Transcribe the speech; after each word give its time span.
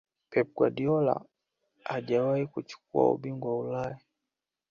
pep 0.29 0.47
guardiola 0.57 1.21
hajawahi 1.83 2.47
kuchukua 2.47 3.11
ubingwa 3.11 3.51
wa 3.59 3.65
ulaya 3.67 3.97